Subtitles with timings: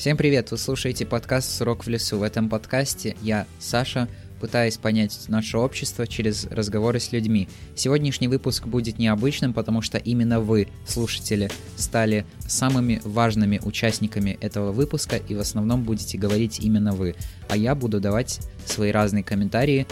[0.00, 0.50] Всем привет!
[0.50, 2.16] Вы слушаете подкаст «Срок в лесу».
[2.16, 4.08] В этом подкасте я, Саша,
[4.40, 7.50] пытаюсь понять наше общество через разговоры с людьми.
[7.74, 15.16] Сегодняшний выпуск будет необычным, потому что именно вы, слушатели, стали самыми важными участниками этого выпуска,
[15.16, 17.14] и в основном будете говорить именно вы.
[17.50, 19.86] А я буду давать свои разные комментарии,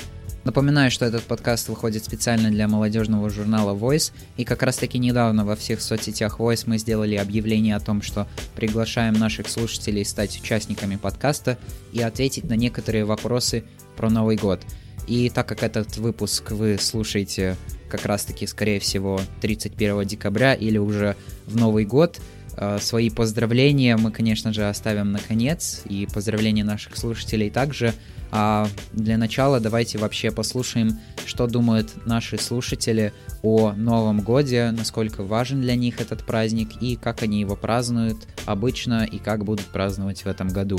[0.45, 5.45] Напоминаю, что этот подкаст выходит специально для молодежного журнала Voice, и как раз таки недавно
[5.45, 10.97] во всех соцсетях Voice мы сделали объявление о том, что приглашаем наших слушателей стать участниками
[10.97, 11.59] подкаста
[11.93, 13.65] и ответить на некоторые вопросы
[13.97, 14.61] про Новый год.
[15.07, 17.57] И так как этот выпуск вы слушаете
[17.89, 22.21] как раз таки, скорее всего, 31 декабря или уже в Новый год,
[22.81, 27.95] Свои поздравления мы, конечно же, оставим на конец, и поздравления наших слушателей также.
[28.31, 33.13] А для начала давайте вообще послушаем, что думают наши слушатели
[33.43, 39.05] о Новом Годе, насколько важен для них этот праздник и как они его празднуют обычно
[39.05, 40.79] и как будут праздновать в этом году.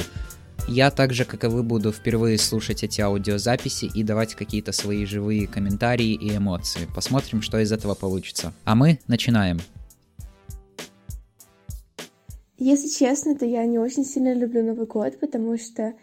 [0.68, 5.48] Я также, как и вы, буду впервые слушать эти аудиозаписи и давать какие-то свои живые
[5.48, 6.88] комментарии и эмоции.
[6.94, 8.54] Посмотрим, что из этого получится.
[8.66, 9.60] А мы начинаем.
[12.62, 15.94] Если честно, то я не очень сильно люблю Новый год, потому что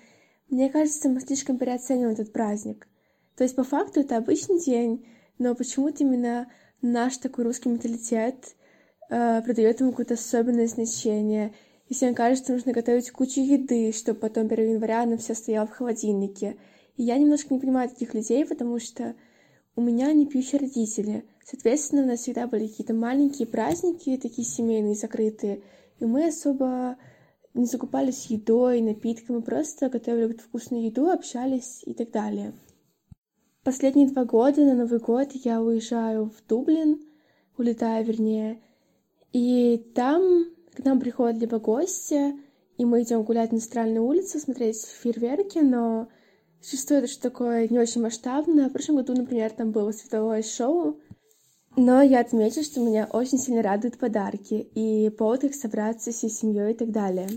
[0.49, 2.89] мне кажется, мы слишком переоцениваем этот праздник.
[3.37, 5.07] То есть, по факту, это обычный день,
[5.39, 8.57] но почему-то именно наш такой русский менталитет
[9.11, 11.55] э, придает ему какое-то особенное значение.
[11.89, 15.73] И всем кажется, нужно готовить кучу еды, чтобы потом 1 января она вся стояла в
[15.73, 16.57] холодильнике.
[16.97, 19.15] И я немножко не понимаю таких людей, потому что
[19.75, 21.27] у меня не пьющие родители.
[21.45, 25.61] Соответственно, у нас всегда были какие-то маленькие праздники, такие семейные, закрытые.
[25.99, 26.97] И мы особо
[27.55, 32.53] не закупались едой, напитками, просто готовили вкусную еду, общались и так далее.
[33.65, 37.03] Последние два года на Новый год я уезжаю в Дублин,
[37.57, 38.61] улетаю вернее,
[39.33, 42.35] и там к нам приходят либо гости,
[42.77, 46.09] и мы идем гулять на Центральной улице, смотреть фейерверки, но
[46.61, 48.69] это что такое не очень масштабное.
[48.69, 51.01] В прошлом году, например, там было световое шоу,
[51.77, 56.73] но я отмечу, что меня очень сильно радуют подарки и повод их собраться всей семьей
[56.73, 57.29] и так далее.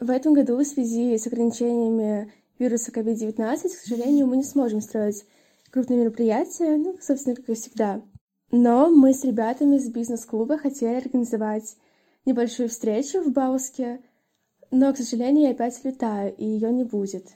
[0.00, 5.24] В этом году в связи с ограничениями вируса COVID-19, к сожалению, мы не сможем строить
[5.70, 8.02] крупные мероприятия, ну, собственно, как и всегда.
[8.50, 11.76] Но мы с ребятами из бизнес-клуба хотели организовать
[12.24, 14.00] небольшую встречу в Бауске,
[14.70, 17.26] но, к сожалению, я опять летаю, и ее не будет.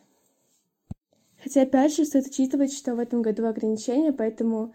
[1.42, 4.74] Хотя, опять же, стоит учитывать, что в этом году ограничения, поэтому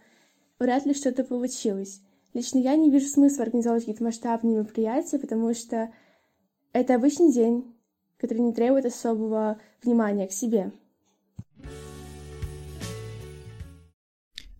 [0.59, 2.01] вряд ли что-то получилось.
[2.33, 5.91] Лично я не вижу смысла организовать какие-то масштабные мероприятия, потому что
[6.73, 7.73] это обычный день,
[8.17, 10.71] который не требует особого внимания к себе.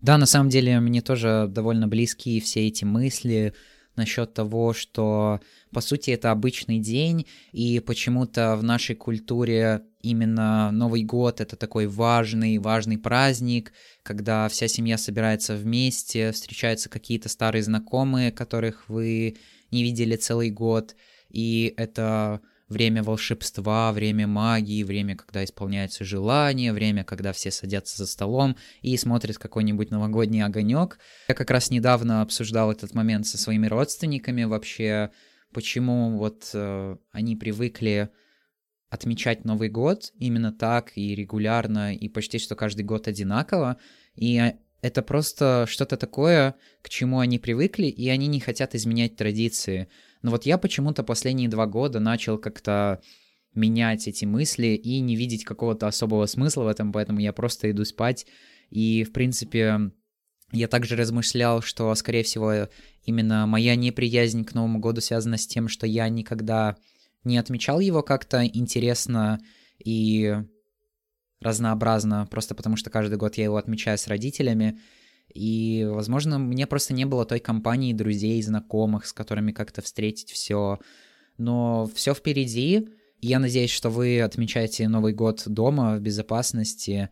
[0.00, 3.54] Да, на самом деле мне тоже довольно близки все эти мысли
[3.96, 5.40] насчет того, что
[5.72, 11.86] по сути это обычный день, и почему-то в нашей культуре именно Новый год это такой
[11.86, 19.36] важный, важный праздник, когда вся семья собирается вместе, встречаются какие-то старые знакомые, которых вы
[19.70, 20.94] не видели целый год,
[21.28, 28.06] и это время волшебства, время магии, время, когда исполняются желания, время, когда все садятся за
[28.06, 30.98] столом и смотрят какой-нибудь новогодний огонек.
[31.28, 35.10] Я как раз недавно обсуждал этот момент со своими родственниками вообще,
[35.52, 38.10] почему вот э, они привыкли
[38.90, 43.78] отмечать Новый год именно так и регулярно, и почти что каждый год одинаково,
[44.14, 49.88] и это просто что-то такое, к чему они привыкли, и они не хотят изменять традиции.
[50.22, 53.00] Но вот я почему-то последние два года начал как-то
[53.54, 57.84] менять эти мысли и не видеть какого-то особого смысла в этом, поэтому я просто иду
[57.84, 58.26] спать.
[58.70, 59.92] И, в принципе,
[60.52, 62.68] я также размышлял, что, скорее всего,
[63.04, 66.76] именно моя неприязнь к Новому году связана с тем, что я никогда
[67.24, 69.40] не отмечал его как-то интересно
[69.78, 70.36] и
[71.40, 74.78] разнообразно, просто потому что каждый год я его отмечаю с родителями,
[75.36, 80.78] и, возможно, мне просто не было той компании друзей, знакомых, с которыми как-то встретить все.
[81.36, 82.88] Но все впереди.
[83.20, 87.10] Я надеюсь, что вы отмечаете Новый год дома в безопасности,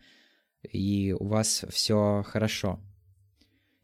[0.62, 2.80] и у вас все хорошо.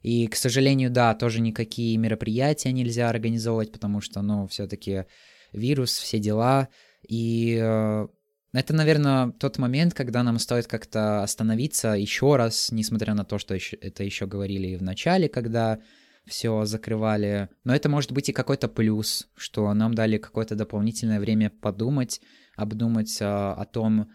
[0.02, 5.04] И, к сожалению, да, тоже никакие мероприятия нельзя организовывать, потому что, ну, все-таки
[5.52, 6.68] вирус, все дела.
[7.06, 8.08] И э,
[8.52, 13.54] это, наверное, тот момент, когда нам стоит как-то остановиться еще раз, несмотря на то, что
[13.54, 15.80] это еще говорили и в начале, когда
[16.26, 17.48] все закрывали.
[17.64, 22.20] Но это может быть и какой-то плюс, что нам дали какое-то дополнительное время подумать,
[22.56, 24.10] обдумать а, о том,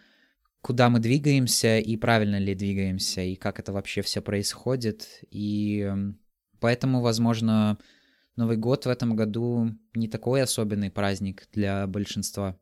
[0.62, 5.08] куда мы двигаемся и правильно ли двигаемся, и как это вообще все происходит.
[5.30, 5.90] И
[6.60, 7.78] поэтому, возможно,
[8.36, 12.58] Новый год в этом году не такой особенный праздник для большинства.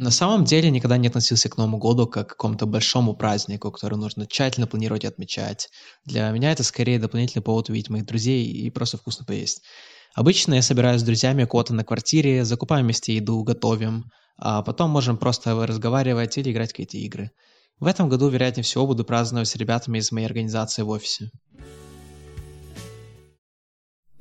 [0.00, 3.98] На самом деле никогда не относился к Новому году как к какому-то большому празднику, который
[3.98, 5.68] нужно тщательно планировать и отмечать.
[6.06, 9.60] Для меня это скорее дополнительный повод увидеть моих друзей и просто вкусно поесть.
[10.14, 14.06] Обычно я собираюсь с друзьями кого-то на квартире, закупаем вместе еду, готовим,
[14.38, 17.30] а потом можем просто разговаривать или играть какие-то игры.
[17.78, 21.30] В этом году, вероятнее всего, буду праздновать с ребятами из моей организации в офисе.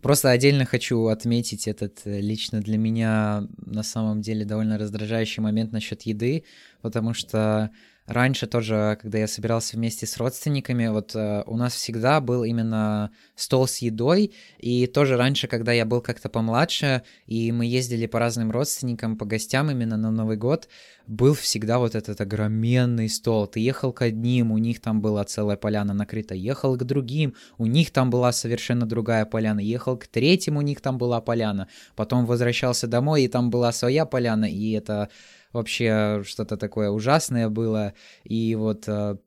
[0.02, 5.72] Просто отдельно хочу отметить этот э, лично для меня на самом деле довольно раздражающий момент
[5.72, 6.46] насчет еды,
[6.82, 7.72] потому что
[8.06, 13.12] раньше тоже, когда я собирался вместе с родственниками, вот э, у нас всегда был именно
[13.36, 18.20] стол с едой, и тоже раньше, когда я был как-то помладше, и мы ездили по
[18.20, 20.70] разным родственникам, по гостям именно на Новый год,
[21.10, 23.48] был всегда вот этот огроменный стол.
[23.48, 27.66] Ты ехал к одним, у них там была целая поляна накрыта, ехал к другим, у
[27.66, 32.28] них там была совершенно другая поляна, ехал к третьим, у них там была поляна, потом
[32.28, 35.10] возвращался домой, и там была своя поляна, и это
[35.52, 37.96] вообще что-то такое ужасное было.
[38.24, 39.18] И вот э,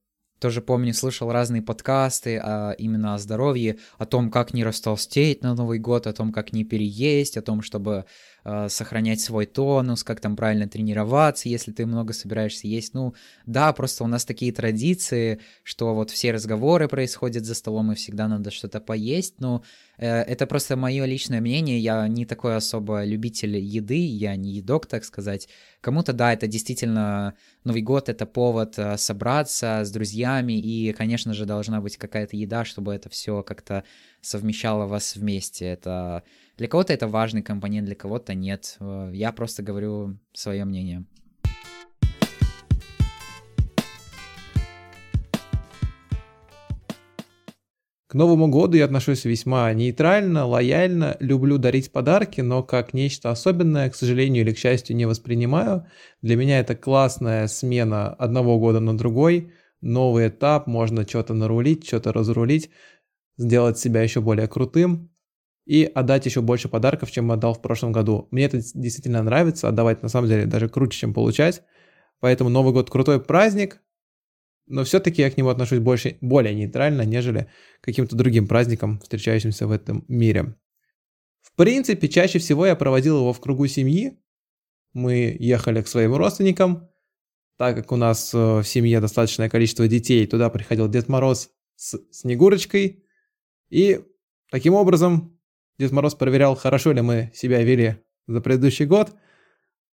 [0.42, 5.54] тоже помню, слышал разные подкасты а, именно о здоровье, о том, как не растолстеть на
[5.54, 8.06] Новый год, о том, как не переесть, о том, чтобы
[8.44, 12.92] а, сохранять свой тонус, как там правильно тренироваться, если ты много собираешься есть.
[12.92, 13.14] Ну,
[13.46, 18.26] да, просто у нас такие традиции, что вот все разговоры происходят за столом, и всегда
[18.26, 19.36] надо что-то поесть.
[19.38, 19.62] Ну,
[19.96, 21.78] э, это просто мое личное мнение.
[21.78, 25.48] Я не такой особо любитель еды, я не едок, так сказать.
[25.80, 31.46] Кому-то, да, это действительно Новый год, это повод э, собраться с друзьями, и, конечно же,
[31.46, 33.84] должна быть какая-то еда, чтобы это все как-то
[34.20, 35.66] совмещало вас вместе.
[35.66, 36.24] Это
[36.56, 38.76] для кого-то это важный компонент, для кого-то нет.
[38.80, 41.04] Э, я просто говорю свое мнение.
[48.06, 53.88] К Новому году я отношусь весьма нейтрально, лояльно, люблю дарить подарки, но как нечто особенное,
[53.88, 55.86] к сожалению или к счастью, не воспринимаю.
[56.20, 62.12] Для меня это классная смена одного года на другой, новый этап, можно что-то нарулить, что-то
[62.12, 62.68] разрулить,
[63.38, 65.11] сделать себя еще более крутым
[65.64, 68.28] и отдать еще больше подарков, чем отдал в прошлом году.
[68.30, 71.62] Мне это действительно нравится, отдавать на самом деле даже круче, чем получать.
[72.20, 73.80] Поэтому Новый год крутой праздник,
[74.66, 77.48] но все-таки я к нему отношусь больше, более нейтрально, нежели
[77.80, 80.56] к каким-то другим праздникам, встречающимся в этом мире.
[81.40, 84.18] В принципе, чаще всего я проводил его в кругу семьи.
[84.92, 86.88] Мы ехали к своим родственникам,
[87.58, 91.98] так как у нас э, в семье достаточное количество детей, туда приходил Дед Мороз с
[92.10, 93.04] Снегурочкой.
[93.70, 94.00] И
[94.50, 95.38] таким образом
[95.78, 97.96] Дед Мороз проверял, хорошо ли мы себя вели
[98.26, 99.12] за предыдущий год,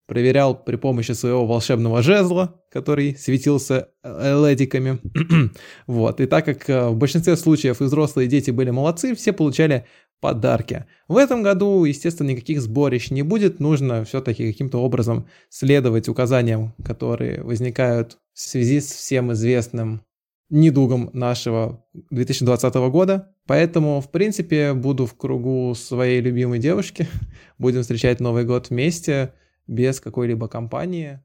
[0.07, 5.00] проверял при помощи своего волшебного жезла, который светился ледиками.
[5.88, 6.21] вот.
[6.21, 9.85] И так как э, в большинстве случаев взрослые дети были молодцы, все получали
[10.19, 10.85] подарки.
[11.07, 13.59] В этом году, естественно, никаких сборищ не будет.
[13.59, 20.01] Нужно все-таки каким-то образом следовать указаниям, которые возникают в связи с всем известным
[20.50, 23.33] недугом нашего 2020 года.
[23.47, 27.07] Поэтому, в принципе, буду в кругу своей любимой девушки.
[27.57, 29.33] Будем встречать Новый год вместе,
[29.67, 31.21] без какой-либо компании.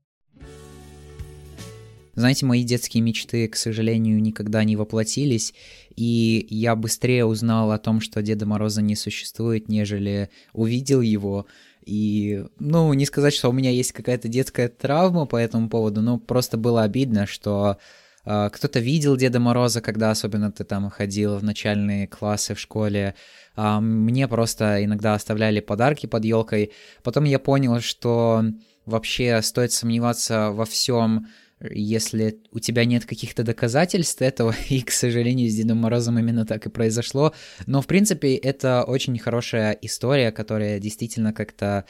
[2.15, 5.55] Знаете, мои детские мечты, к сожалению, никогда не воплотились,
[5.97, 11.47] и я быстрее узнал о том, что Деда Мороза не существует, нежели увидел его.
[11.87, 16.19] И, ну, не сказать, что у меня есть какая-то детская травма по этому поводу, но
[16.19, 17.79] просто было обидно, что
[18.25, 23.15] кто-то видел Деда Мороза, когда особенно ты там ходил в начальные классы в школе.
[23.57, 26.73] А, мне просто иногда оставляли подарки под елкой.
[27.03, 28.45] Потом я понял, что
[28.87, 31.29] вообще стоит сомневаться во всем,
[31.61, 36.67] если у тебя нет каких-то доказательств этого, и, к сожалению, с Дедом Морозом именно так
[36.67, 37.33] и произошло.
[37.67, 41.85] Но, в принципе, это очень хорошая история, которая действительно как-то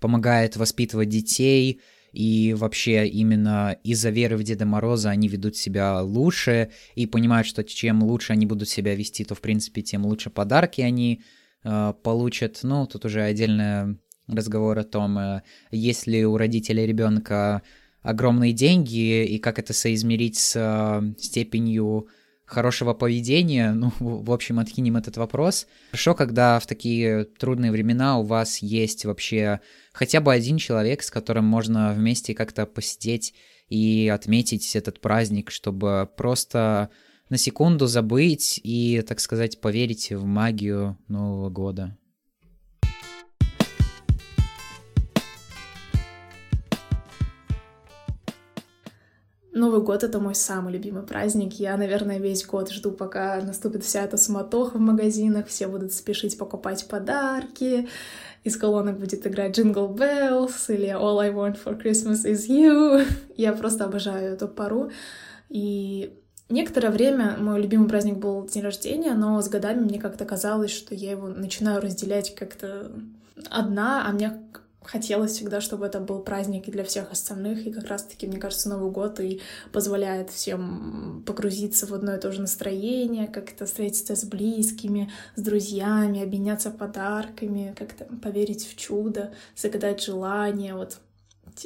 [0.00, 1.80] помогает воспитывать детей,
[2.14, 7.64] и вообще именно из-за веры в Деда Мороза они ведут себя лучше и понимают, что
[7.64, 11.22] чем лучше они будут себя вести, то в принципе тем лучше подарки они
[11.64, 12.60] э, получат.
[12.62, 15.42] Ну, тут уже отдельный разговор о том, э,
[15.72, 17.62] есть ли у родителей ребенка
[18.02, 22.06] огромные деньги и как это соизмерить с э, степенью
[22.46, 25.66] хорошего поведения, ну, в общем, откинем этот вопрос.
[25.90, 29.60] Хорошо, когда в такие трудные времена у вас есть вообще
[29.92, 33.34] хотя бы один человек, с которым можно вместе как-то посидеть
[33.68, 36.90] и отметить этот праздник, чтобы просто
[37.30, 41.96] на секунду забыть и, так сказать, поверить в магию Нового года.
[49.54, 51.54] Новый год— это мой самый любимый праздник.
[51.54, 56.36] Я, наверное, весь год жду, пока наступит вся эта суматоха в магазинах, все будут спешить
[56.36, 57.88] покупать подарки,
[58.42, 63.06] из колонок будет играть Jingle Bells или All I Want for Christmas is You.
[63.36, 64.90] Я просто обожаю эту пару.
[65.48, 66.18] И
[66.48, 70.96] некоторое время мой любимый праздник был день рождения, но с годами мне как-то казалось, что
[70.96, 72.90] я его начинаю разделять как-то
[73.50, 74.43] одна, а мне
[74.84, 78.68] хотелось всегда, чтобы это был праздник и для всех остальных, и как раз-таки, мне кажется,
[78.68, 79.40] Новый год и
[79.72, 86.22] позволяет всем погрузиться в одно и то же настроение, как-то встретиться с близкими, с друзьями,
[86.22, 90.98] обменяться подарками, как-то поверить в чудо, загадать желание, вот.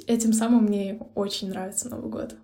[0.07, 2.35] Этим самым мне очень нравится Новый год.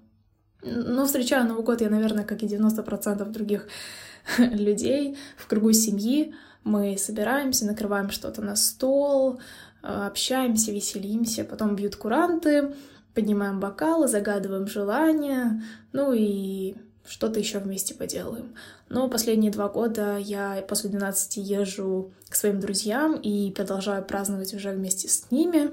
[0.62, 3.68] Но встречаю Новый год я, наверное, как и 90% других
[4.38, 6.34] людей в кругу семьи.
[6.64, 9.40] Мы собираемся, накрываем что-то на стол,
[9.84, 12.74] общаемся, веселимся, потом бьют куранты,
[13.12, 15.62] поднимаем бокалы, загадываем желания,
[15.92, 16.74] ну и
[17.06, 18.54] что-то еще вместе поделаем.
[18.88, 24.70] Но последние два года я после 12 езжу к своим друзьям и продолжаю праздновать уже
[24.70, 25.72] вместе с ними.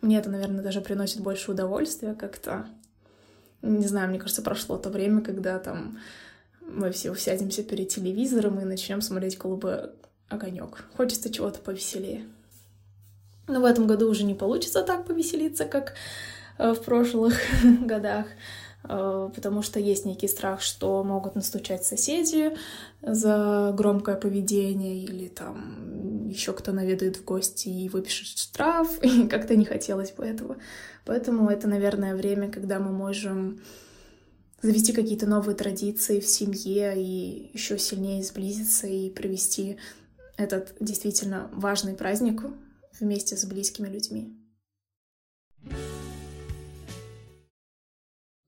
[0.00, 2.66] Мне это, наверное, даже приносит больше удовольствия как-то.
[3.62, 5.98] Не знаю, мне кажется, прошло то время, когда там
[6.60, 9.90] мы все усядемся перед телевизором и начнем смотреть голубой
[10.28, 10.84] огонек.
[10.96, 12.24] Хочется чего-то повеселее.
[13.48, 15.94] Но в этом году уже не получится так повеселиться, как
[16.58, 17.34] э, в прошлых
[17.80, 18.26] годах,
[18.84, 22.56] э, потому что есть некий страх, что могут настучать соседи
[23.02, 29.56] за громкое поведение или там еще кто наведает в гости и выпишет штраф, и как-то
[29.56, 30.56] не хотелось бы этого.
[31.04, 33.60] Поэтому это, наверное, время, когда мы можем
[34.62, 39.78] завести какие-то новые традиции в семье и еще сильнее сблизиться и провести
[40.36, 42.42] этот действительно важный праздник
[43.00, 44.36] вместе с близкими людьми.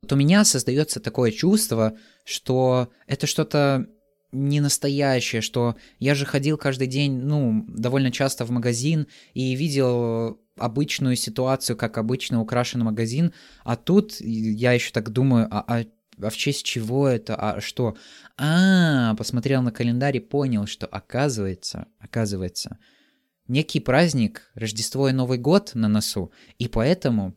[0.02, 3.86] Вот у меня создается такое чувство, что это что-то
[4.32, 10.40] не настоящее, что я же ходил каждый день, ну, довольно часто в магазин и видел
[10.56, 13.32] обычную ситуацию, как обычно украшен магазин,
[13.64, 15.84] а тут я еще так думаю, а, а,
[16.20, 17.96] а в честь чего это, а что?
[18.36, 22.78] А, посмотрел на календарь и понял, что оказывается, оказывается,
[23.48, 27.34] некий праздник, Рождество и Новый год на носу, и поэтому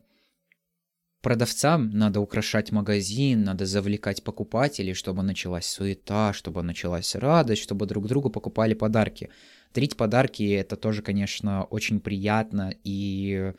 [1.20, 8.06] продавцам надо украшать магазин, надо завлекать покупателей, чтобы началась суета, чтобы началась радость, чтобы друг
[8.06, 9.30] другу покупали подарки.
[9.74, 13.52] Дарить подарки это тоже, конечно, очень приятно, и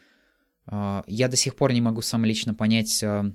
[0.71, 3.31] э, я до сих пор не могу сам лично понять, э,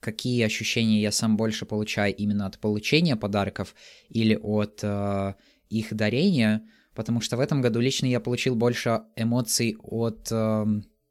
[0.00, 3.74] какие ощущения я сам больше получаю именно от получения подарков
[4.08, 5.34] или от э,
[5.68, 6.66] их дарения
[7.00, 10.66] потому что в этом году лично я получил больше эмоций от э,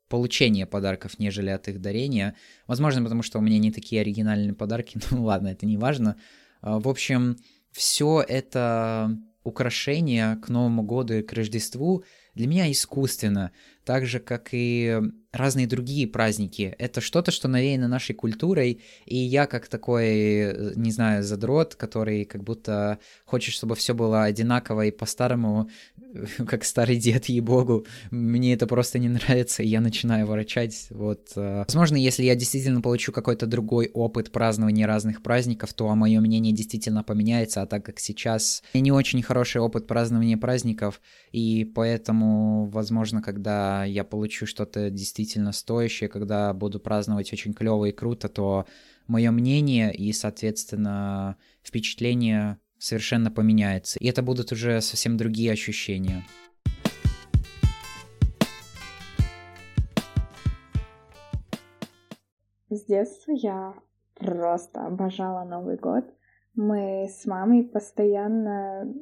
[0.08, 2.36] получения подарков, нежели от их дарения.
[2.68, 6.16] Возможно, потому что у меня не такие оригинальные подарки, ну ладно, это не важно.
[6.62, 7.38] Э, в общем,
[7.72, 12.04] все это украшение к Новому году и к Рождеству
[12.36, 13.52] для меня искусственно,
[13.90, 16.76] так же, как и разные другие праздники.
[16.78, 22.44] Это что-то, что навеяно нашей культурой, и я как такой, не знаю, задрот, который как
[22.44, 25.70] будто хочет, чтобы все было одинаково и по-старому,
[26.48, 31.32] как старый дед, ей-богу, мне это просто не нравится, и я начинаю ворочать, вот.
[31.36, 31.64] Э.
[31.68, 37.04] Возможно, если я действительно получу какой-то другой опыт празднования разных праздников, то мое мнение действительно
[37.04, 43.79] поменяется, а так как сейчас не очень хороший опыт празднования праздников, и поэтому, возможно, когда
[43.86, 48.66] я получу что-то действительно стоящее, когда буду праздновать очень клево и круто, то
[49.08, 54.00] мое мнение и, соответственно, впечатление совершенно поменяется.
[54.00, 56.24] И это будут уже совсем другие ощущения.
[62.70, 63.74] С детства я
[64.14, 66.06] просто обожала Новый год.
[66.56, 68.94] Мы с мамой постоянно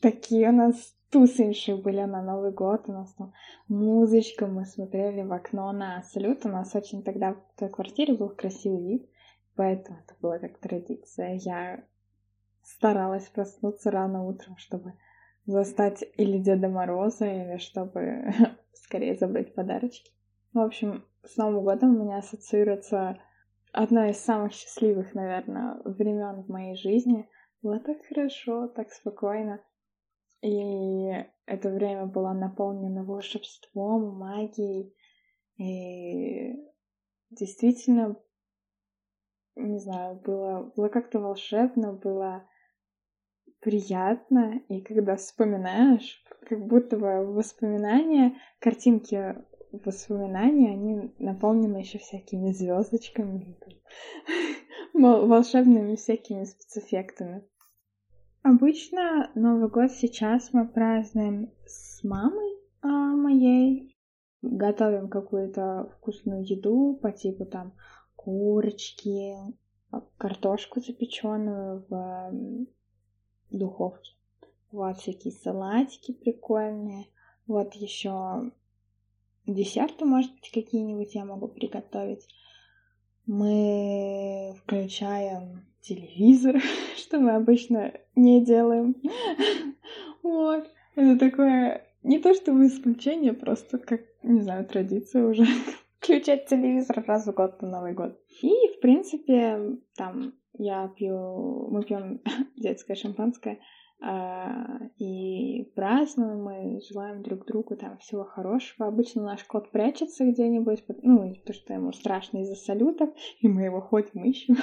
[0.00, 3.32] такие у нас тусеньшие были на Новый год, у нас там
[3.68, 8.30] музычка, мы смотрели в окно на салют, у нас очень тогда в той квартире был
[8.30, 9.10] красивый вид,
[9.56, 11.34] поэтому это было как традиция.
[11.36, 11.84] Я
[12.62, 14.94] старалась проснуться рано утром, чтобы
[15.46, 18.32] застать или Деда Мороза, или чтобы
[18.72, 20.12] скорее забрать подарочки.
[20.52, 23.18] В общем, с Новым годом у меня ассоциируется
[23.72, 27.28] одна из самых счастливых, наверное, времен в моей жизни.
[27.62, 29.60] Было так хорошо, так спокойно.
[30.44, 31.10] И
[31.46, 34.94] это время было наполнено волшебством, магией.
[35.56, 36.54] И
[37.30, 38.16] действительно,
[39.56, 42.46] не знаю, было, было как-то волшебно, было
[43.60, 49.36] приятно, и когда вспоминаешь, как будто бы воспоминания, картинки
[49.72, 53.56] воспоминания, они наполнены еще всякими звездочками,
[54.92, 57.48] волшебными всякими спецэффектами.
[58.44, 63.96] Обычно Новый год сейчас мы празднуем с мамой, а, моей.
[64.42, 67.72] Готовим какую-то вкусную еду по типу там
[68.14, 69.34] курочки,
[69.90, 72.66] а, картошку запеченную в
[73.50, 74.12] духовке.
[74.70, 77.06] Вот всякие салатики прикольные.
[77.46, 78.52] Вот еще
[79.46, 82.28] десерты, может быть, какие-нибудь я могу приготовить.
[83.24, 86.60] Мы включаем телевизор,
[86.96, 88.96] что мы обычно не делаем.
[90.22, 90.70] Вот.
[90.96, 95.44] Это такое не то чтобы исключение, просто как, не знаю, традиция уже.
[95.98, 98.18] Включать телевизор раз в год на Новый год.
[98.42, 102.20] И, в принципе, там я пью, мы пьем
[102.56, 103.58] детское шампанское,
[104.02, 108.88] а, и празднуем мы, желаем друг другу там всего хорошего.
[108.88, 113.08] Обычно наш кот прячется где-нибудь, ну, потому что ему страшно из-за салютов,
[113.40, 114.56] и мы его ходим ищем.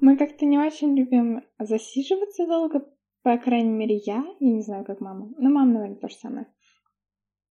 [0.00, 2.86] Мы как-то не очень любим засиживаться долго,
[3.22, 6.46] по крайней мере, я, я не знаю, как мама, но мама, наверное, то же самое.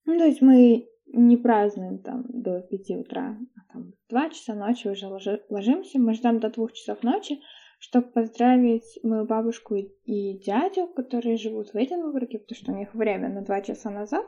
[0.06, 4.88] Ну, то есть мы не празднуем там до пяти утра, а там два часа ночи
[4.88, 5.08] уже
[5.50, 7.40] ложимся, мы ждем до двух часов ночи,
[7.78, 13.30] чтобы поздравить мою бабушку и дядю, которые живут в Эдинбурге, потому что у них время
[13.30, 14.26] на два часа назад.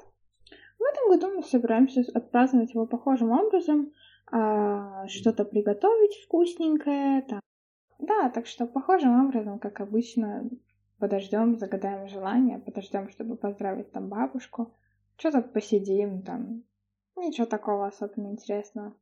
[0.79, 3.91] В этом году мы собираемся отпраздновать его похожим образом,
[4.31, 7.23] а, что-то приготовить вкусненькое.
[7.23, 7.41] Там.
[8.01, 10.49] Да, так что похожим образом, как обычно,
[10.97, 14.73] подождем, загадаем желание, подождем, чтобы поздравить там бабушку.
[15.17, 16.63] Что-то посидим там.
[17.15, 18.95] Ничего такого особенно интересного.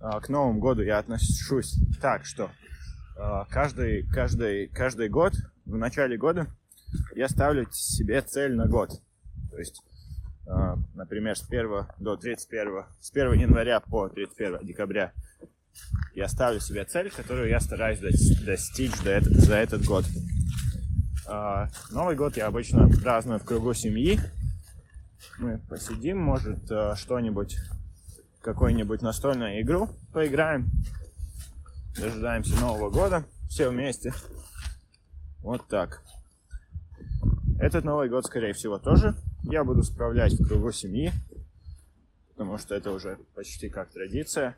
[0.00, 2.48] А, к Новому году я отношусь так, что
[3.18, 5.32] а, каждый, каждый, каждый год,
[5.64, 6.46] в начале года,
[7.16, 8.90] я ставлю себе цель на год.
[9.50, 9.82] То есть,
[10.94, 15.12] например, с 1 до 31, с 1 января по 31 декабря
[16.14, 20.04] я ставлю себе цель, которую я стараюсь достичь за этот год.
[21.90, 24.20] Новый год я обычно праздную в кругу семьи.
[25.38, 26.64] Мы посидим, может,
[26.96, 27.56] что-нибудь
[28.40, 30.70] какую-нибудь настольную игру поиграем.
[31.96, 33.24] Дожидаемся Нового года.
[33.48, 34.12] Все вместе.
[35.40, 36.02] Вот так.
[37.58, 39.16] Этот Новый год, скорее всего, тоже
[39.50, 41.12] я буду справлять в кругу семьи.
[42.28, 44.56] Потому что это уже почти как традиция.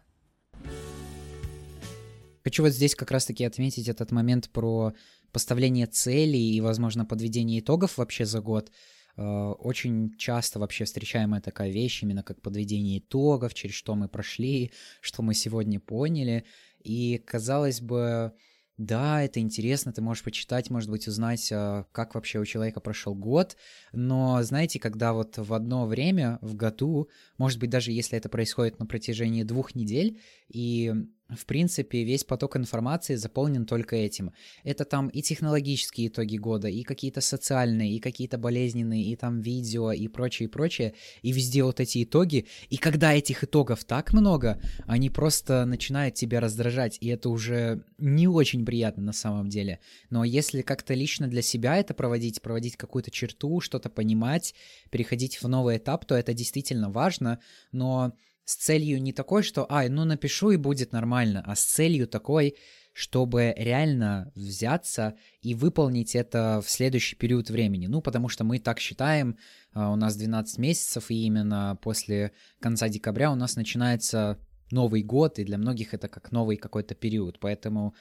[2.43, 4.95] Хочу вот здесь как раз-таки отметить этот момент про
[5.33, 8.71] поставление целей и, возможно, подведение итогов вообще за год.
[9.17, 9.23] Э,
[9.59, 15.23] очень часто вообще встречаемая такая вещь, именно как подведение итогов, через что мы прошли, что
[15.23, 16.45] мы сегодня поняли.
[16.83, 18.33] И, казалось бы,
[18.79, 23.15] да, это интересно, ты можешь почитать, может быть, узнать, э, как вообще у человека прошел
[23.15, 23.57] год,
[23.93, 27.09] но знаете, когда вот в одно время, в году,
[27.39, 30.93] может быть, даже если это происходит на протяжении двух недель, и
[31.29, 34.33] в принципе, весь поток информации заполнен только этим.
[34.63, 39.91] Это там и технологические итоги года, и какие-то социальные, и какие-то болезненные, и там видео,
[39.91, 40.95] и прочее, и прочее.
[41.23, 42.47] И везде вот эти итоги.
[42.69, 48.29] И когда этих итогов так много, они просто начинают тебя раздражать, и это уже не
[48.29, 49.81] очень приятно на самом деле.
[50.11, 54.55] Но если как-то лично для себя это проводить, проводить какую-то черту, что-то понимать,
[54.91, 57.41] переходить в новый этап, то это действительно важно,
[57.73, 58.13] но
[58.47, 62.57] с целью не такой, что, ай, ну напишу и будет нормально, а с целью такой,
[62.93, 67.89] чтобы реально взяться и выполнить это в следующий период времени.
[67.89, 69.37] Ну, потому что мы так считаем,
[69.75, 74.39] а, у нас 12 месяцев, и именно после конца декабря у нас начинается
[74.71, 77.39] Новый год, и для многих это как новый какой-то период.
[77.39, 77.95] Поэтому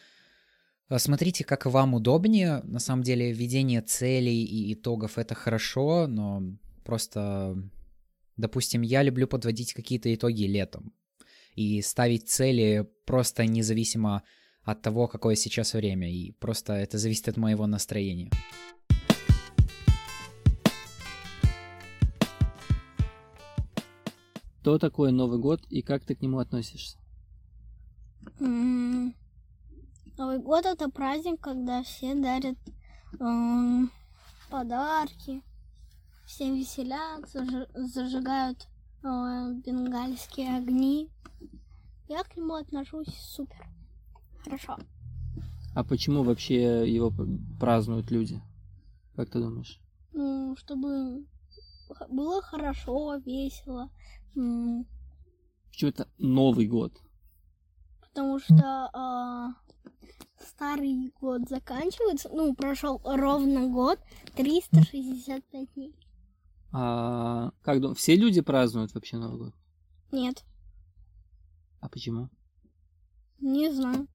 [0.87, 2.61] а, смотрите, как вам удобнее.
[2.63, 6.43] На самом деле, введение целей и итогов— это хорошо, но
[6.83, 7.57] просто
[8.37, 10.93] Допустим, я люблю подводить какие-то итоги летом
[11.55, 14.23] и ставить цели просто независимо
[14.63, 18.31] от того, какое сейчас время, и просто это зависит от моего настроения.
[24.61, 26.97] Что такое Новый год и как ты к нему относишься?
[28.39, 32.57] Новый год это праздник, когда все дарят
[33.19, 33.91] эм,
[34.49, 35.43] подарки,
[36.25, 37.29] все веселят,
[37.73, 38.67] зажигают
[39.03, 41.09] э, бенгальские огни.
[42.07, 43.67] Я к нему отношусь супер.
[44.43, 44.77] Хорошо.
[45.75, 47.11] А почему вообще его
[47.59, 48.41] празднуют люди?
[49.15, 49.79] Как ты думаешь?
[50.13, 51.25] Ну, чтобы
[52.09, 53.89] было хорошо, весело.
[54.33, 56.93] Почему это Новый год?
[58.01, 59.75] Потому что э,
[60.41, 63.99] старый год заканчивается, ну, прошел ровно год,
[64.35, 65.93] 365 дней.
[66.77, 69.53] А как думаешь, все люди празднуют вообще Новый год?
[70.11, 70.43] Нет.
[71.79, 72.29] А почему?
[73.39, 74.09] Не знаю.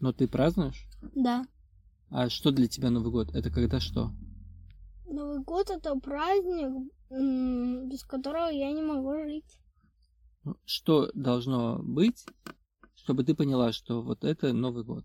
[0.00, 0.88] Но ты празднуешь?
[1.14, 1.46] Да.
[2.10, 3.32] А что для тебя Новый год?
[3.32, 4.10] Это когда что?
[5.06, 9.60] Новый год это праздник, без которого я не могу жить.
[10.42, 12.26] Ну, что должно быть,
[12.96, 15.04] чтобы ты поняла, что вот это Новый год?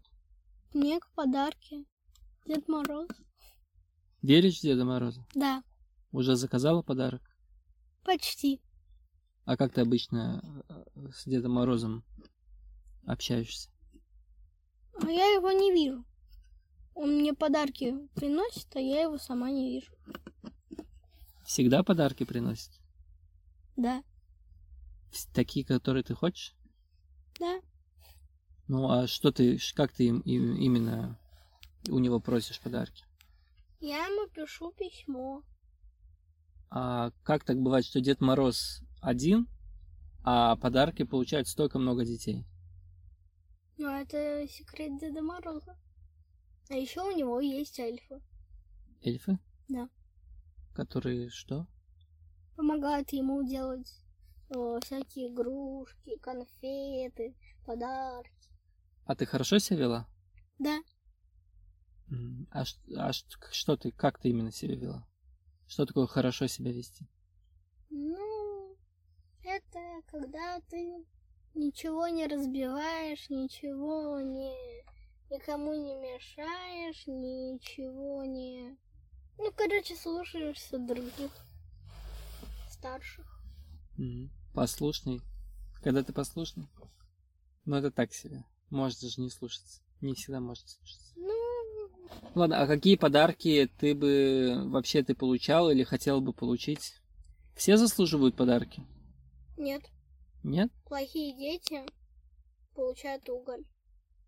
[0.71, 1.85] Снег, подарки,
[2.47, 3.09] Дед Мороз.
[4.23, 5.23] Веришь в Деда Мороза?
[5.35, 5.61] Да.
[6.13, 7.23] Уже заказала подарок?
[8.03, 8.61] Почти.
[9.45, 12.03] А как ты обычно э, с Дедом Морозом
[13.07, 13.69] общаешься?
[15.01, 16.05] А я его не вижу.
[16.93, 19.91] Он мне подарки приносит, а я его сама не вижу.
[21.45, 22.71] Всегда подарки приносит?
[23.75, 24.03] Да.
[25.33, 26.55] Такие, которые ты хочешь?
[27.39, 27.59] Да.
[28.67, 31.19] Ну, а что ты, как ты им, им именно
[31.89, 33.03] у него просишь подарки?
[33.79, 35.41] Я ему пишу письмо.
[36.75, 39.47] А как так бывает, что Дед Мороз один,
[40.23, 42.47] а подарки получают столько много детей?
[43.77, 45.77] Ну, это секрет Деда Мороза.
[46.71, 48.23] А еще у него есть эльфы.
[49.03, 49.37] Эльфы?
[49.69, 49.87] Да.
[50.73, 51.67] Которые что?
[52.55, 53.93] Помогают ему делать
[54.49, 57.35] о, всякие игрушки, конфеты,
[57.67, 58.49] подарки.
[59.05, 60.07] А ты хорошо себя вела?
[60.57, 60.81] Да.
[62.49, 62.63] А,
[62.97, 65.07] а что ты, как ты именно себя вела?
[65.73, 67.07] Что такое хорошо себя вести?
[67.89, 68.77] Ну,
[69.43, 71.03] это когда ты
[71.55, 74.53] ничего не разбиваешь, ничего не...
[75.31, 78.77] никому не мешаешь, ничего не...
[79.39, 81.31] Ну, короче, слушаешься других
[82.69, 83.41] старших.
[84.53, 85.21] Послушный.
[85.81, 86.69] Когда ты послушный?
[87.65, 88.43] Ну, это так себе.
[88.69, 89.81] Может даже не слушаться.
[90.01, 91.13] Не всегда может слушаться.
[91.15, 91.42] Ну...
[92.35, 96.95] Ладно, а какие подарки ты бы вообще ты получал или хотел бы получить?
[97.55, 98.83] Все заслуживают подарки?
[99.57, 99.83] Нет.
[100.43, 100.71] Нет?
[100.85, 101.81] Плохие дети
[102.73, 103.63] получают уголь.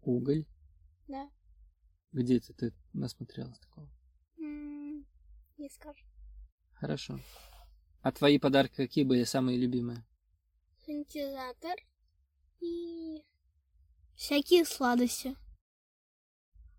[0.04, 0.46] Уголь?
[1.08, 1.30] Да.
[2.12, 3.90] Где ты, ты насмотрелась такого?
[4.38, 5.06] М-м,
[5.58, 6.06] не скажу.
[6.74, 7.20] Хорошо.
[8.02, 10.06] А твои подарки какие были самые любимые?
[10.86, 11.76] Синтезатор
[12.62, 13.24] и
[14.16, 15.36] всякие сладости.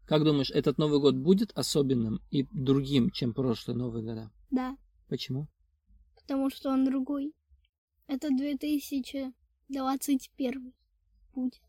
[0.06, 4.30] Как думаешь, этот Новый год будет особенным и другим, чем прошлые Новые года?
[4.50, 4.76] Да.
[5.08, 5.48] Почему?
[6.14, 7.34] Потому что он другой.
[8.06, 10.72] Это 2021
[11.34, 11.60] будет.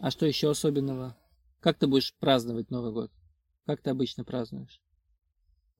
[0.00, 1.16] А что еще особенного?
[1.60, 3.12] Как ты будешь праздновать Новый год?
[3.64, 4.80] Как ты обычно празднуешь?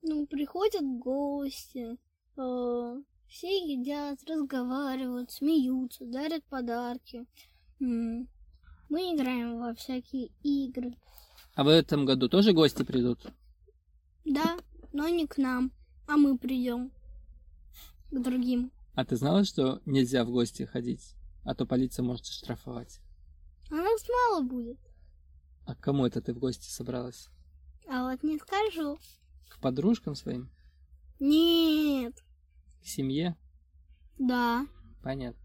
[0.02, 1.98] Ну, приходят гости,
[2.36, 7.26] э, все едят, разговаривают, смеются, дарят подарки.
[7.80, 8.28] Мы
[8.88, 10.94] играем во всякие игры.
[11.54, 13.20] А в этом году тоже гости придут?
[14.24, 14.58] Да,
[14.92, 15.70] но не к нам,
[16.08, 16.90] а мы придем
[18.10, 18.72] к другим.
[18.94, 21.14] А ты знала, что нельзя в гости ходить?
[21.44, 23.00] А то полиция может штрафовать.
[23.70, 24.78] А нас мало будет.
[25.66, 27.28] А к кому это ты в гости собралась?
[27.88, 28.98] А вот не скажу.
[29.48, 30.50] К подружкам своим?
[31.20, 32.14] Нет.
[32.82, 33.36] К семье?
[34.18, 34.66] Да.
[35.02, 35.43] Понятно.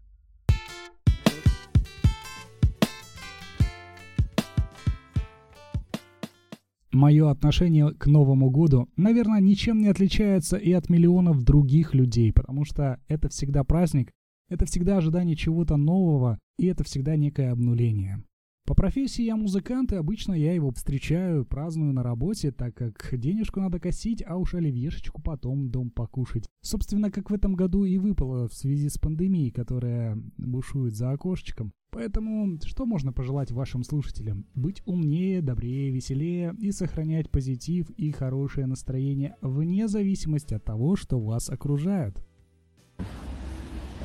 [6.92, 12.64] Мое отношение к Новому году, наверное, ничем не отличается и от миллионов других людей, потому
[12.64, 14.10] что это всегда праздник,
[14.48, 18.24] это всегда ожидание чего-то нового, и это всегда некое обнуление.
[18.70, 23.58] По профессии я музыкант, и обычно я его встречаю, праздную на работе, так как денежку
[23.58, 26.48] надо косить, а уж оливьешечку потом дом покушать.
[26.60, 31.72] Собственно, как в этом году и выпало в связи с пандемией, которая бушует за окошечком.
[31.90, 34.46] Поэтому что можно пожелать вашим слушателям?
[34.54, 41.18] Быть умнее, добрее, веселее и сохранять позитив и хорошее настроение вне зависимости от того, что
[41.18, 42.22] вас окружает.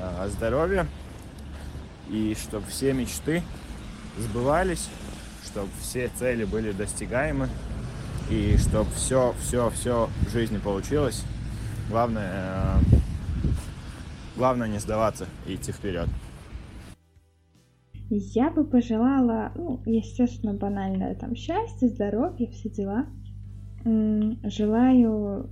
[0.01, 0.87] А, здоровья
[2.09, 3.43] и чтобы все мечты
[4.17, 4.89] сбывались,
[5.45, 7.49] чтобы все цели были достигаемы
[8.29, 11.23] и чтобы все, все, все в жизни получилось.
[11.89, 12.97] Главное, э,
[14.35, 16.09] главное не сдаваться и идти вперед.
[18.09, 23.07] Я бы пожелала, ну, естественно, банальное там счастье, здоровье, все дела.
[23.83, 25.49] Желаю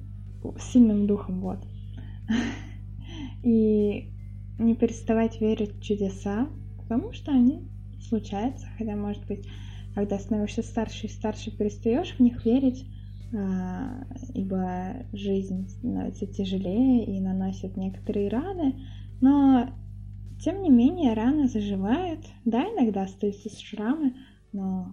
[0.59, 1.59] сильным духом, вот.
[3.43, 4.11] И
[4.59, 6.47] не переставать верить в чудеса,
[6.77, 7.67] потому что они
[8.03, 9.47] случаются, хотя, может быть,
[9.95, 12.85] когда становишься старше и старше, перестаешь в них верить,
[13.35, 18.75] а, ибо жизнь становится тяжелее и наносит некоторые раны,
[19.21, 19.69] но
[20.43, 22.19] тем не менее, раны заживают.
[22.43, 24.15] Да, иногда остаются шрамы,
[24.51, 24.91] но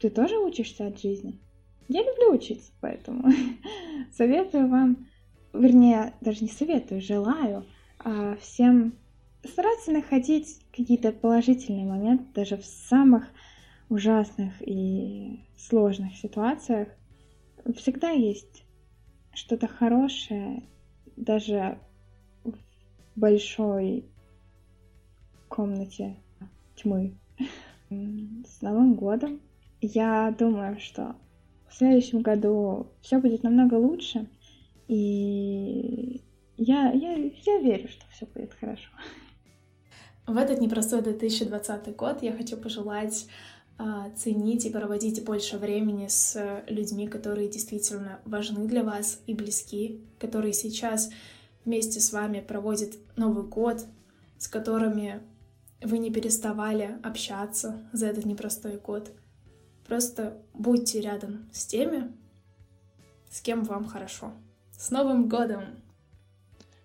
[0.00, 1.40] ты тоже учишься от жизни.
[1.88, 3.24] Я люблю учиться, поэтому
[4.12, 5.06] советую вам,
[5.52, 7.64] вернее, даже не советую, желаю
[8.04, 8.94] а всем
[9.44, 13.26] стараться находить какие-то положительные моменты даже в самых
[13.88, 16.88] ужасных и сложных ситуациях.
[17.76, 18.64] всегда есть
[19.34, 20.64] что-то хорошее,
[21.16, 21.78] даже
[22.44, 22.54] в
[23.16, 24.06] большой
[25.48, 26.16] комнате
[26.76, 27.14] тьмы.
[27.90, 29.40] С Новым годом!
[29.80, 31.16] Я думаю, что
[31.68, 34.28] в следующем году все будет намного лучше,
[34.88, 36.22] и
[36.56, 38.88] я, я, я верю, что все будет хорошо.
[40.32, 43.26] В этот непростой 2020 год я хочу пожелать
[43.76, 50.00] а, ценить и проводить больше времени с людьми, которые действительно важны для вас и близки,
[50.18, 51.10] которые сейчас
[51.66, 53.84] вместе с вами проводят Новый год,
[54.38, 55.20] с которыми
[55.82, 59.10] вы не переставали общаться за этот непростой год.
[59.86, 62.10] Просто будьте рядом с теми,
[63.30, 64.32] с кем вам хорошо.
[64.78, 65.62] С Новым годом!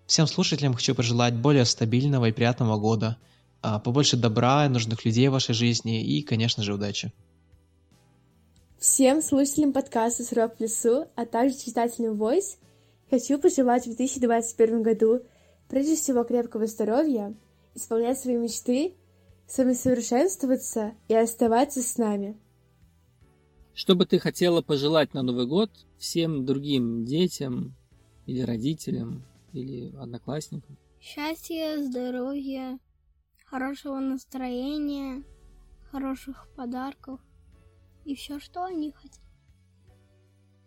[0.06, 3.16] Всем слушателям хочу пожелать более стабильного и приятного года,
[3.60, 7.12] побольше добра, нужных людей в вашей жизни и, конечно же, удачи.
[8.78, 12.58] Всем слушателям подкаста «Срок в лесу», а также читателям Voice
[13.10, 15.22] хочу пожелать в 2021 году
[15.68, 17.34] прежде всего крепкого здоровья,
[17.74, 18.94] исполнять свои мечты,
[19.48, 22.36] самосовершенствоваться и оставаться с нами.
[23.74, 27.74] Что бы ты хотела пожелать на Новый год всем другим детям
[28.26, 30.76] или родителям или одноклассникам?
[31.00, 32.78] Счастья, здоровья,
[33.50, 35.22] хорошего настроения,
[35.90, 37.20] хороших подарков
[38.04, 39.20] и все, что они хотят.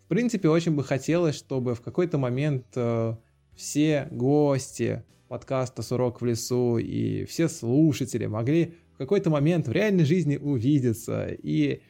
[0.06, 3.16] В принципе, очень бы хотелось, чтобы в какой-то момент э,
[3.56, 10.04] все гости подкаста «Сурок в лесу» и все слушатели могли в какой-то момент в реальной
[10.04, 11.82] жизни увидеться и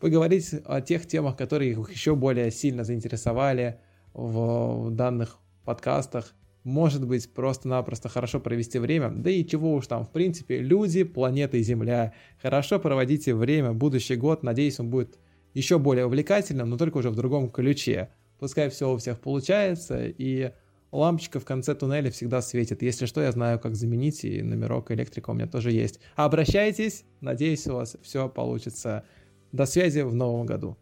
[0.00, 3.80] поговорить о тех темах, которые их еще более сильно заинтересовали
[4.12, 6.34] в данных подкастах.
[6.64, 9.10] Может быть, просто-напросто хорошо провести время.
[9.10, 12.12] Да и чего уж там, в принципе, люди, планета и Земля.
[12.40, 13.72] Хорошо проводите время.
[13.72, 15.18] Будущий год, надеюсь, он будет
[15.54, 18.10] еще более увлекательным, но только уже в другом ключе.
[18.38, 20.52] Пускай все у всех получается, и
[20.92, 22.82] лампочка в конце туннеля всегда светит.
[22.82, 26.00] Если что, я знаю, как заменить, и номерок электрика у меня тоже есть.
[26.16, 29.04] Обращайтесь, надеюсь, у вас все получится.
[29.52, 30.76] До связи в новом году.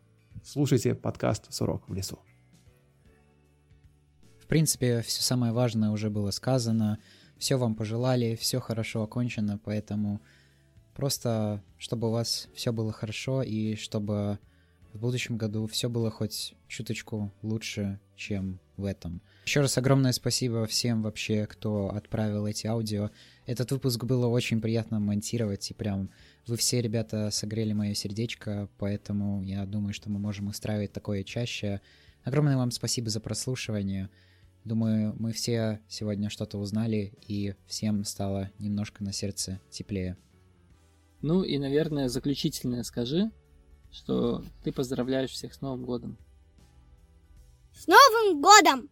[0.44, 2.18] Слушайте подкаст «Сурок в лесу».
[4.50, 6.98] Принципе, все самое важное уже было сказано.
[7.38, 10.20] Все вам пожелали, все хорошо окончено, поэтому
[10.96, 14.40] просто, чтобы у вас все было хорошо и чтобы
[14.92, 19.22] в будущем году все было хоть чуточку лучше, чем в этом.
[19.46, 23.12] Еще раз огромное спасибо всем вообще, кто отправил эти аудио.
[23.46, 26.10] Этот выпуск было очень приятно монтировать, и прям
[26.48, 31.80] вы все, ребята, согрели мое сердечко, поэтому я думаю, что мы можем устраивать такое чаще.
[32.24, 34.10] Огромное вам спасибо за прослушивание.
[34.64, 40.18] Думаю, мы все сегодня что-то узнали, и всем стало немножко на сердце теплее.
[41.23, 43.31] Ну и, наверное, заключительное скажи,
[43.90, 46.18] что ты поздравляешь всех с Новым годом.
[47.75, 48.90] С Новым годом!